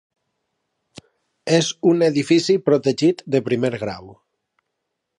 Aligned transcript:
És 1.59 1.69
un 1.91 2.03
edifici 2.09 2.57
protegit 2.71 3.25
de 3.37 3.45
primer 3.51 3.75
grau. 3.87 4.13